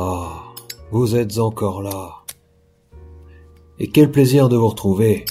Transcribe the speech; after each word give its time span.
Ah, 0.00 0.54
vous 0.92 1.16
êtes 1.16 1.38
encore 1.38 1.82
là. 1.82 2.22
Et 3.80 3.88
quel 3.88 4.12
plaisir 4.12 4.48
de 4.48 4.56
vous 4.56 4.68
retrouver. 4.68 5.24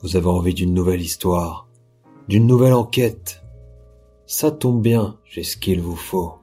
Vous 0.00 0.16
avez 0.16 0.28
envie 0.28 0.54
d'une 0.54 0.72
nouvelle 0.72 1.02
histoire, 1.02 1.68
d'une 2.26 2.46
nouvelle 2.46 2.72
enquête. 2.72 3.42
Ça 4.24 4.50
tombe 4.50 4.80
bien, 4.80 5.18
j'ai 5.26 5.42
ce 5.42 5.58
qu'il 5.58 5.82
vous 5.82 5.94
faut. 5.94 6.36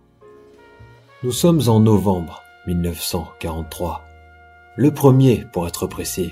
Nous 1.23 1.31
sommes 1.31 1.61
en 1.69 1.79
novembre 1.79 2.39
1943. 2.67 4.03
Le 4.75 4.93
premier, 4.93 5.43
pour 5.51 5.67
être 5.67 5.87
précis. 5.87 6.29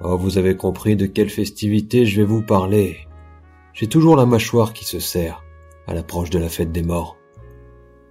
Oh, 0.00 0.16
vous 0.16 0.38
avez 0.38 0.56
compris 0.56 0.94
de 0.94 1.06
quelle 1.06 1.28
festivité 1.28 2.06
je 2.06 2.20
vais 2.20 2.26
vous 2.26 2.42
parler. 2.42 3.08
J'ai 3.72 3.88
toujours 3.88 4.14
la 4.14 4.26
mâchoire 4.26 4.74
qui 4.74 4.84
se 4.84 5.00
serre 5.00 5.42
à 5.88 5.92
l'approche 5.92 6.30
de 6.30 6.38
la 6.38 6.48
fête 6.48 6.70
des 6.70 6.84
morts. 6.84 7.16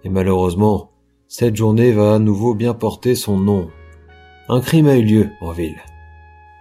Et 0.03 0.09
malheureusement, 0.09 0.92
cette 1.33 1.55
journée 1.55 1.91
va 1.91 2.13
à 2.13 2.19
nouveau 2.19 2.53
bien 2.53 2.75
porter 2.75 3.15
son 3.15 3.39
nom. 3.39 3.71
Un 4.49 4.61
crime 4.61 4.85
a 4.85 4.97
eu 4.97 5.01
lieu 5.01 5.29
en 5.41 5.51
ville. 5.51 5.81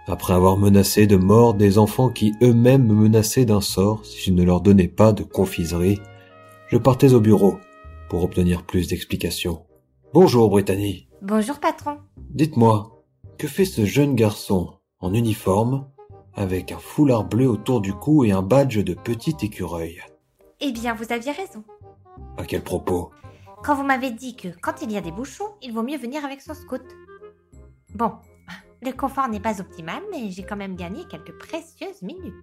Après 0.07 0.33
avoir 0.33 0.57
menacé 0.57 1.05
de 1.05 1.15
mort 1.15 1.53
des 1.53 1.77
enfants 1.77 2.09
qui 2.09 2.33
eux-mêmes 2.41 2.87
me 2.87 2.95
menaçaient 2.95 3.45
d'un 3.45 3.61
sort 3.61 4.03
si 4.03 4.19
je 4.19 4.31
ne 4.31 4.41
leur 4.41 4.61
donnais 4.61 4.87
pas 4.87 5.13
de 5.13 5.21
confiserie, 5.21 5.99
je 6.69 6.77
partais 6.77 7.13
au 7.13 7.19
bureau 7.19 7.59
pour 8.09 8.23
obtenir 8.23 8.63
plus 8.63 8.87
d'explications. 8.87 9.63
Bonjour 10.11 10.49
Brittany. 10.49 11.07
Bonjour 11.21 11.59
patron. 11.59 11.97
Dites-moi, 12.31 13.03
que 13.37 13.47
fait 13.47 13.65
ce 13.65 13.85
jeune 13.85 14.15
garçon 14.15 14.73
en 14.99 15.13
uniforme 15.13 15.85
avec 16.33 16.71
un 16.71 16.79
foulard 16.79 17.25
bleu 17.25 17.47
autour 17.47 17.79
du 17.79 17.93
cou 17.93 18.25
et 18.25 18.31
un 18.31 18.41
badge 18.41 18.79
de 18.79 18.95
petit 18.95 19.35
écureuil? 19.43 19.99
Eh 20.61 20.71
bien, 20.71 20.95
vous 20.95 21.13
aviez 21.13 21.31
raison. 21.31 21.63
À 22.37 22.45
quel 22.45 22.63
propos? 22.63 23.11
Quand 23.63 23.75
vous 23.75 23.83
m'avez 23.83 24.11
dit 24.11 24.35
que 24.35 24.49
quand 24.61 24.81
il 24.81 24.91
y 24.91 24.97
a 24.97 25.01
des 25.01 25.13
bouchons, 25.13 25.55
il 25.61 25.71
vaut 25.71 25.83
mieux 25.83 25.97
venir 25.97 26.25
avec 26.25 26.41
son 26.41 26.53
scout. 26.53 26.83
Bon, 27.95 28.11
le 28.81 28.91
confort 28.91 29.29
n'est 29.29 29.39
pas 29.39 29.61
optimal, 29.61 30.03
mais 30.11 30.31
j'ai 30.31 30.43
quand 30.43 30.57
même 30.57 30.75
gagné 30.75 31.05
quelques 31.09 31.37
précieuses 31.37 32.01
minutes. 32.01 32.33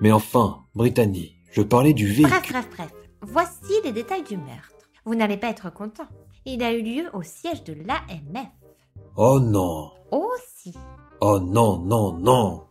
Mais 0.00 0.12
enfin, 0.12 0.64
Brittany, 0.76 1.34
je 1.50 1.62
parlais 1.62 1.94
du 1.94 2.06
véhicule. 2.06 2.28
Bref, 2.28 2.52
bref, 2.52 2.68
bref. 2.76 2.92
Voici 3.22 3.72
les 3.82 3.90
détails 3.90 4.22
du 4.22 4.36
meurtre. 4.36 4.88
Vous 5.04 5.16
n'allez 5.16 5.36
pas 5.36 5.48
être 5.48 5.72
content. 5.72 6.06
Il 6.44 6.62
a 6.62 6.72
eu 6.72 6.82
lieu 6.82 7.10
au 7.12 7.22
siège 7.22 7.64
de 7.64 7.72
l'AMF. 7.72 8.46
Oh 9.16 9.40
non 9.40 9.90
Oh 10.12 10.30
si. 10.54 10.72
Oh 11.20 11.40
non, 11.40 11.80
non, 11.80 12.12
non 12.12 12.62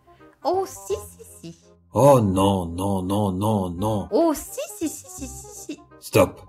Oh 0.46 0.66
si, 0.66 0.94
si, 0.94 1.26
si. 1.42 1.60
Oh 1.94 2.22
non, 2.22 2.68
non, 2.68 3.02
non, 3.02 3.34
non, 3.34 3.70
non 3.70 4.08
Oh 4.12 4.34
si, 4.34 4.62
si, 4.78 4.88
si, 4.88 5.06
si, 5.10 5.28
si, 5.28 5.48
si. 5.48 5.80
Stop 6.00 6.40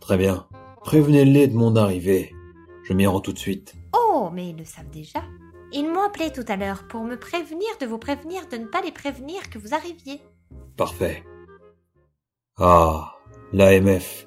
Très 0.00 0.16
bien. 0.16 0.44
Prévenez-les 0.84 1.48
de 1.48 1.56
mon 1.56 1.76
arrivée. 1.76 2.34
Je 2.84 2.92
m'y 2.92 3.06
rends 3.06 3.20
tout 3.20 3.32
de 3.32 3.38
suite. 3.38 3.74
Oh, 3.96 4.30
mais 4.32 4.48
ils 4.50 4.56
le 4.56 4.64
savent 4.64 4.90
déjà. 4.90 5.22
Ils 5.72 5.86
m'ont 5.86 6.02
appelé 6.02 6.30
tout 6.32 6.44
à 6.48 6.56
l'heure 6.56 6.88
pour 6.88 7.04
me 7.04 7.16
prévenir 7.16 7.68
de 7.80 7.86
vous 7.86 7.98
prévenir 7.98 8.48
de 8.50 8.56
ne 8.56 8.66
pas 8.66 8.82
les 8.82 8.90
prévenir 8.90 9.48
que 9.50 9.58
vous 9.58 9.74
arriviez. 9.74 10.20
Parfait. 10.76 11.22
Ah, 12.58 13.14
l'AMF. 13.52 14.26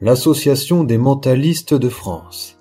L'Association 0.00 0.84
des 0.84 0.98
mentalistes 0.98 1.74
de 1.74 1.88
France. 1.88 2.58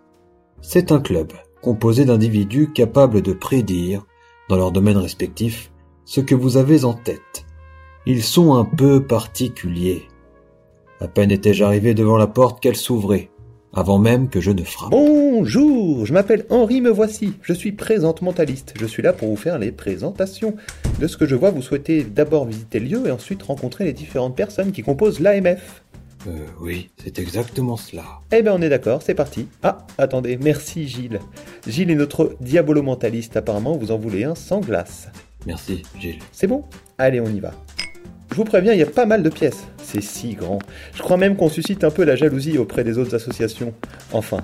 C'est 0.61 0.91
un 0.91 0.99
club 0.99 1.33
composé 1.61 2.05
d'individus 2.05 2.71
capables 2.71 3.21
de 3.21 3.33
prédire, 3.33 4.05
dans 4.47 4.55
leur 4.55 4.71
domaine 4.71 4.97
respectif, 4.97 5.71
ce 6.05 6.21
que 6.21 6.35
vous 6.35 6.55
avez 6.57 6.85
en 6.85 6.93
tête. 6.93 7.45
Ils 8.05 8.23
sont 8.23 8.55
un 8.55 8.63
peu 8.63 9.05
particuliers. 9.05 10.07
À 10.99 11.07
peine 11.07 11.29
étais-je 11.29 11.63
arrivé 11.63 11.93
devant 11.93 12.17
la 12.17 12.25
porte 12.25 12.59
qu'elle 12.59 12.75
s'ouvrait, 12.75 13.29
avant 13.71 13.99
même 13.99 14.29
que 14.29 14.41
je 14.41 14.49
ne 14.49 14.63
frappe. 14.63 14.89
Bonjour, 14.89 16.07
je 16.07 16.13
m'appelle 16.13 16.47
Henri 16.49 16.81
Me 16.81 16.89
Voici, 16.89 17.33
je 17.43 17.53
suis 17.53 17.71
présente 17.71 18.23
mentaliste. 18.23 18.73
Je 18.79 18.85
suis 18.87 19.03
là 19.03 19.13
pour 19.13 19.29
vous 19.29 19.35
faire 19.35 19.59
les 19.59 19.71
présentations. 19.71 20.55
De 20.99 21.05
ce 21.05 21.15
que 21.15 21.27
je 21.27 21.35
vois, 21.35 21.51
vous 21.51 21.61
souhaitez 21.61 22.03
d'abord 22.03 22.45
visiter 22.45 22.79
le 22.79 22.87
lieu 22.87 23.07
et 23.07 23.11
ensuite 23.11 23.43
rencontrer 23.43 23.83
les 23.83 23.93
différentes 23.93 24.35
personnes 24.35 24.71
qui 24.71 24.81
composent 24.81 25.19
l'AMF. 25.19 25.83
Euh, 26.25 26.31
oui, 26.59 26.89
c'est 26.97 27.19
exactement 27.19 27.77
cela. 27.77 28.03
Eh 28.31 28.41
ben 28.41 28.53
on 28.57 28.61
est 28.63 28.69
d'accord, 28.69 29.03
c'est 29.03 29.13
parti. 29.13 29.47
Ah, 29.61 29.85
attendez, 29.99 30.35
merci 30.37 30.87
Gilles. 30.87 31.19
Gilles 31.67 31.91
est 31.91 31.95
notre 31.95 32.35
diabolo 32.41 32.81
mentaliste, 32.81 33.37
apparemment 33.37 33.77
vous 33.77 33.91
en 33.91 33.99
voulez 33.99 34.23
un 34.23 34.33
sans 34.33 34.61
glace. 34.61 35.09
Merci, 35.45 35.83
Gilles. 35.99 36.19
C'est 36.31 36.47
bon? 36.47 36.63
Allez, 36.97 37.21
on 37.21 37.27
y 37.27 37.39
va. 37.39 37.53
Je 38.37 38.43
vous 38.43 38.45
préviens, 38.45 38.73
il 38.73 38.79
y 38.79 38.83
a 38.83 38.85
pas 38.85 39.07
mal 39.07 39.23
de 39.23 39.31
pièces. 39.31 39.65
C'est 39.81 39.99
si 39.99 40.35
grand. 40.35 40.59
Je 40.93 41.01
crois 41.01 41.17
même 41.17 41.35
qu'on 41.35 41.49
suscite 41.49 41.83
un 41.83 41.89
peu 41.89 42.03
la 42.03 42.15
jalousie 42.15 42.59
auprès 42.59 42.83
des 42.83 42.99
autres 42.99 43.15
associations. 43.15 43.73
Enfin. 44.13 44.43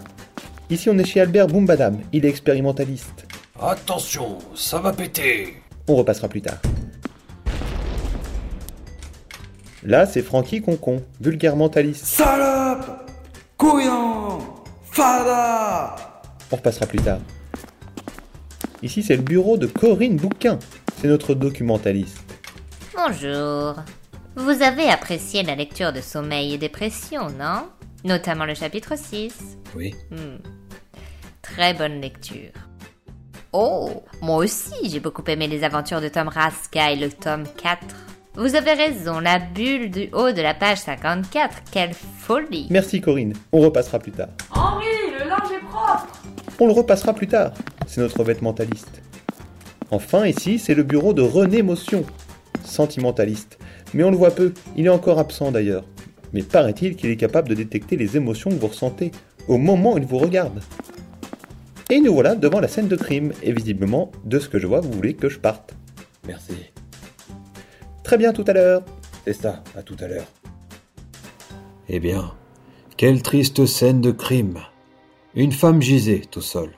Ici, 0.71 0.89
on 0.89 0.97
est 0.97 1.05
chez 1.05 1.21
Albert 1.21 1.45
Boumbadam. 1.45 1.99
Il 2.11 2.25
est 2.25 2.29
expérimentaliste. 2.29 3.27
Attention, 3.61 4.39
ça 4.55 4.79
va 4.79 4.93
péter 4.93 5.57
On 5.87 5.95
repassera 5.95 6.27
plus 6.27 6.41
tard. 6.41 6.57
Là, 9.83 10.07
c'est 10.07 10.23
Francky 10.23 10.63
Concon, 10.63 11.03
vulgaire 11.21 11.55
mentaliste. 11.55 12.03
Salope 12.03 13.11
Couillon 13.57 14.39
Fada 14.85 15.95
On 16.51 16.55
repassera 16.55 16.87
plus 16.87 16.99
tard. 16.99 17.19
Ici, 18.81 19.03
c'est 19.03 19.17
le 19.17 19.21
bureau 19.21 19.55
de 19.57 19.67
Corinne 19.67 20.15
Bouquin. 20.15 20.57
C'est 20.99 21.07
notre 21.09 21.35
documentaliste. 21.35 22.32
Bonjour. 23.06 23.75
Vous 24.36 24.62
avez 24.62 24.90
apprécié 24.90 25.44
la 25.44 25.56
lecture 25.56 25.91
de 25.91 26.00
Sommeil 26.00 26.53
et 26.53 26.58
Dépression, 26.58 27.30
non? 27.38 27.68
Notamment 28.06 28.46
le 28.46 28.53
chapitre 28.53 28.97
6. 28.97 29.58
Oui. 29.75 29.94
Hmm. 30.09 30.38
Très 31.41 31.74
bonne 31.74 32.00
lecture. 32.00 32.52
Oh, 33.52 34.03
moi 34.22 34.38
aussi, 34.38 34.90
j'ai 34.90 35.02
beaucoup 35.02 35.24
aimé 35.28 35.47
les 35.47 35.66
aventures 35.66 36.00
de 36.00 36.08
Tom 36.08 36.30
Raska 36.30 36.91
et 36.91 36.96
le 36.96 37.09
tome 37.09 37.44
4. 37.62 37.80
Vous 38.36 38.56
avez 38.56 38.74
raison, 38.74 39.20
la 39.20 39.40
bulle 39.40 39.91
du 39.91 40.09
haut 40.14 40.31
de 40.31 40.41
la 40.41 40.53
page 40.53 40.78
54, 40.80 41.64
quelle 41.72 41.94
folie 41.94 42.68
Merci 42.70 43.02
Corinne. 43.02 43.34
On 43.52 43.59
repassera 43.59 44.00
plus 44.00 44.14
tard. 44.14 44.30
Henri, 44.52 44.85
le 45.20 45.28
linge 45.28 45.52
est 45.52 45.66
propre 45.66 46.08
On 46.59 46.68
le 46.68 46.74
repassera 46.74 47.14
plus 47.14 47.28
tard. 47.28 47.52
C'est 47.85 48.00
notre 48.00 48.24
bête 48.24 48.41
mentaliste. 48.41 49.02
Enfin, 49.91 50.25
ici, 50.25 50.58
c'est 50.58 50.74
le 50.74 50.84
bureau 50.84 51.14
de 51.14 51.22
René 51.22 51.62
Motion, 51.62 52.06
sentimentaliste. 52.66 53.57
Mais 53.94 54.03
on 54.03 54.12
le 54.12 54.18
voit 54.18 54.31
peu, 54.31 54.53
il 54.75 54.85
est 54.85 54.90
encore 54.90 55.19
absent 55.19 55.51
d'ailleurs. 55.51 55.85
Mais 56.34 56.41
paraît-il 56.41 56.96
qu'il 56.96 57.09
est 57.09 57.18
capable 57.18 57.50
de 57.50 57.56
détecter 57.56 57.96
les 57.96 58.18
émotions 58.18 58.50
que 58.50 58.56
vous 58.56 58.68
ressentez 58.68 59.12
au 59.47 59.57
moment 59.57 59.94
où 59.94 59.97
il 59.97 60.06
vous 60.06 60.18
regarde. 60.18 60.62
Et 61.90 62.00
nous 62.00 62.13
voilà 62.13 62.35
devant 62.35 62.59
la 62.59 62.68
scène 62.68 62.88
de 62.88 62.96
crime, 62.96 63.34
et 63.44 63.52
visiblement, 63.52 64.12
de 64.25 64.40
ce 64.40 64.50
que 64.50 64.57
je 64.57 64.66
vois, 64.66 64.79
vous 64.79 64.91
voulez 64.91 65.13
que 65.13 65.29
je 65.29 65.40
parte. 65.40 65.75
Merci. 66.25 66.53
Très 68.03 68.18
bien, 68.18 68.34
tout 68.34 68.46
à 68.47 68.53
l'heure. 68.53 68.84
C'est 69.25 69.34
ça, 69.34 69.63
à 69.78 69.84
tout 69.84 69.97
à 70.00 70.07
l'heure. 70.07 70.25
Eh 71.90 72.00
bien, 72.00 72.34
quelle 72.97 73.22
triste 73.22 73.66
scène 73.66 74.02
de 74.02 74.12
crime. 74.12 74.59
Une 75.35 75.52
femme 75.52 75.82
gisait 75.82 76.22
au 76.35 76.41
sol. 76.41 76.72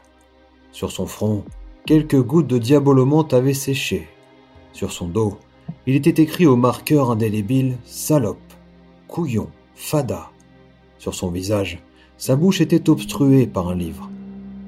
Sur 0.71 0.91
son 0.91 1.05
front, 1.05 1.43
quelques 1.85 2.21
gouttes 2.21 2.47
de 2.47 2.57
diabolomante 2.57 3.33
avaient 3.33 3.53
séché. 3.53 4.07
Sur 4.73 4.91
son 4.91 5.07
dos, 5.07 5.39
il 5.87 5.95
était 5.95 6.21
écrit 6.21 6.45
au 6.45 6.55
marqueur 6.55 7.11
indélébile 7.11 7.77
Salope, 7.85 8.53
couillon, 9.07 9.49
fada. 9.75 10.31
Sur 10.97 11.13
son 11.13 11.29
visage, 11.29 11.79
sa 12.17 12.35
bouche 12.35 12.61
était 12.61 12.89
obstruée 12.89 13.45
par 13.45 13.69
un 13.69 13.75
livre. 13.75 14.09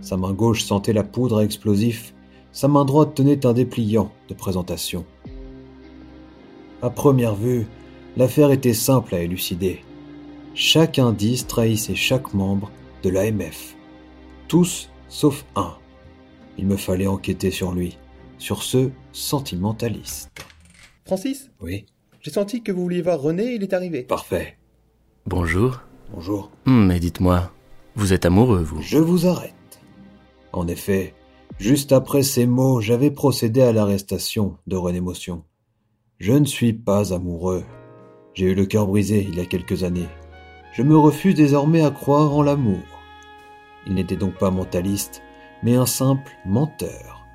Sa 0.02 0.18
main 0.18 0.34
gauche 0.34 0.64
sentait 0.64 0.94
la 0.94 1.04
poudre 1.04 1.40
à 1.40 1.44
explosif, 1.44 2.14
sa 2.52 2.68
main 2.68 2.86
droite 2.86 3.16
tenait 3.16 3.46
un 3.46 3.54
dépliant 3.54 4.12
de 4.30 4.34
présentation. 4.34 5.06
À 6.82 6.90
première 6.90 7.36
vue, 7.36 7.68
l'affaire 8.16 8.52
était 8.52 8.74
simple 8.74 9.16
à 9.16 9.22
élucider. 9.22 9.82
Chaque 10.54 11.00
indice 11.00 11.48
trahissait 11.48 11.96
chaque 11.96 12.34
membre 12.34 12.72
de 13.04 13.10
l'AMF. 13.10 13.76
Tous 14.48 14.90
sauf 15.10 15.46
un. 15.56 15.74
Il 16.58 16.66
me 16.66 16.78
fallait 16.78 17.08
enquêter 17.08 17.52
sur 17.52 17.72
lui, 17.72 17.98
sur 18.38 18.64
ce 18.64 18.90
sentimentaliste. 19.12 20.30
Francis, 21.08 21.50
Oui, 21.62 21.86
j'ai 22.20 22.32
senti 22.32 22.62
que 22.62 22.72
vous 22.74 22.82
vouliez 22.82 23.02
voir 23.02 23.22
René, 23.22 23.54
il 23.54 23.64
est 23.64 23.72
arrivé. 23.74 24.04
parfait. 24.04 24.58
Bonjour. 25.26 25.80
Bonjour. 26.14 26.52
Hmm, 26.66 26.86
mais 26.86 27.00
dites-moi, 27.00 27.50
vous 27.96 28.12
êtes 28.12 28.26
amoureux, 28.26 28.62
vous? 28.62 28.82
Je 28.82 28.98
vous 28.98 29.26
arrête. 29.26 29.54
En 30.52 30.68
effet, 30.68 31.14
juste 31.60 31.94
après 31.94 32.24
ces 32.24 32.46
mots, 32.46 32.82
j'avais 32.82 33.10
procédé 33.10 33.62
à 33.62 33.72
l'arrestation 33.72 34.58
de 34.68 34.76
René 34.76 35.00
Motion. 35.00 35.44
Je 36.20 36.34
ne 36.34 36.44
suis 36.46 36.74
pas 36.74 37.14
amoureux. 37.14 37.64
J'ai 38.34 38.48
eu 38.52 38.56
le 38.56 38.66
cœur 38.66 38.86
brisé 38.88 39.26
il 39.30 39.38
y 39.38 39.42
a 39.42 39.46
quelques 39.46 39.84
années. 39.84 40.10
Je 40.74 40.84
me 40.84 40.98
refuse 40.98 41.36
désormais 41.36 41.86
à 41.86 41.92
croire 41.92 42.34
en 42.36 42.44
l'amour. 42.44 42.84
Il 43.86 43.94
n'était 43.94 44.18
donc 44.18 44.36
pas 44.38 44.52
mentaliste, 44.52 45.22
mais 45.64 45.76
un 45.76 45.86
simple 45.86 46.32
menteur. 46.46 47.26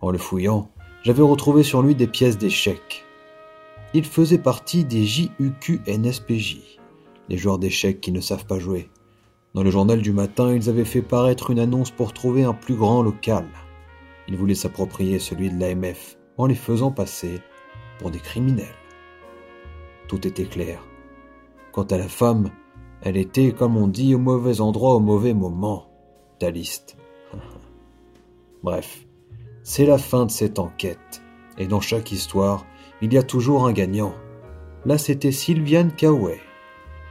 En 0.00 0.10
le 0.10 0.18
fouillant, 0.18 0.68
j'avais 1.04 1.22
retrouvé 1.22 1.62
sur 1.62 1.80
lui 1.80 1.94
des 1.94 2.08
pièces 2.08 2.38
d'échecs. 2.38 3.04
Il 3.92 4.04
faisait 4.04 4.38
partie 4.38 4.84
des 4.84 5.04
JUQ-NSPJ, 5.04 6.78
les 7.28 7.36
joueurs 7.36 7.58
d'échecs 7.58 8.00
qui 8.00 8.12
ne 8.12 8.20
savent 8.20 8.46
pas 8.46 8.60
jouer. 8.60 8.88
Dans 9.54 9.64
le 9.64 9.70
journal 9.70 10.00
du 10.00 10.12
matin, 10.12 10.54
ils 10.54 10.68
avaient 10.68 10.84
fait 10.84 11.02
paraître 11.02 11.50
une 11.50 11.58
annonce 11.58 11.90
pour 11.90 12.12
trouver 12.12 12.44
un 12.44 12.54
plus 12.54 12.76
grand 12.76 13.02
local. 13.02 13.46
Ils 14.28 14.36
voulaient 14.36 14.54
s'approprier 14.54 15.18
celui 15.18 15.50
de 15.50 15.58
l'AMF 15.58 16.16
en 16.38 16.46
les 16.46 16.54
faisant 16.54 16.92
passer 16.92 17.40
pour 17.98 18.12
des 18.12 18.20
criminels. 18.20 18.68
Tout 20.06 20.24
était 20.24 20.44
clair. 20.44 20.84
Quant 21.72 21.82
à 21.82 21.98
la 21.98 22.08
femme, 22.08 22.50
elle 23.02 23.16
était, 23.16 23.50
comme 23.50 23.76
on 23.76 23.88
dit, 23.88 24.14
au 24.14 24.18
mauvais 24.18 24.60
endroit 24.60 24.94
au 24.94 25.00
mauvais 25.00 25.34
moment. 25.34 25.90
Taliste. 26.38 26.96
Bref, 28.62 29.04
c'est 29.64 29.86
la 29.86 29.98
fin 29.98 30.26
de 30.26 30.30
cette 30.30 30.60
enquête. 30.60 31.22
Et 31.58 31.66
dans 31.66 31.80
chaque 31.80 32.12
histoire, 32.12 32.64
il 33.02 33.12
y 33.12 33.18
a 33.18 33.22
toujours 33.22 33.66
un 33.66 33.72
gagnant. 33.72 34.14
Là, 34.84 34.98
c'était 34.98 35.32
Sylviane 35.32 35.92
Kaoué. 35.92 36.40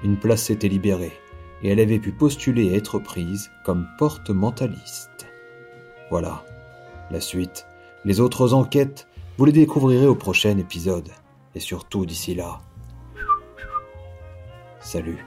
Une 0.03 0.17
place 0.17 0.43
s'était 0.43 0.67
libérée 0.67 1.13
et 1.61 1.69
elle 1.69 1.79
avait 1.79 1.99
pu 1.99 2.11
postuler 2.11 2.73
à 2.73 2.77
être 2.77 2.99
prise 2.99 3.51
comme 3.65 3.87
porte-mentaliste. 3.97 5.27
Voilà. 6.09 6.43
La 7.11 7.19
suite, 7.19 7.65
les 8.05 8.19
autres 8.19 8.53
enquêtes, 8.53 9.07
vous 9.37 9.45
les 9.45 9.51
découvrirez 9.51 10.07
au 10.07 10.15
prochain 10.15 10.57
épisode. 10.57 11.09
Et 11.55 11.59
surtout 11.59 12.05
d'ici 12.05 12.35
là. 12.35 12.59
Salut. 14.79 15.25